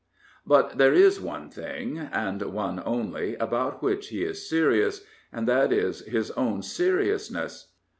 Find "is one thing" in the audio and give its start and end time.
0.95-1.99